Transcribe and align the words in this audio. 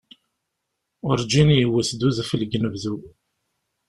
Urǧin 1.09 1.49
yewwet-d 1.59 2.01
udfel 2.07 2.39
deg 2.41 2.53
unebdu. 2.57 2.95